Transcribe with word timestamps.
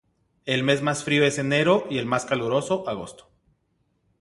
El 0.45 0.63
mes 0.63 0.81
más 0.81 1.03
frío 1.03 1.23
es 1.25 1.37
enero 1.37 1.85
y 1.91 1.99
el 1.99 2.07
más 2.07 2.25
caluroso 2.25 2.89
agosto. 2.89 3.29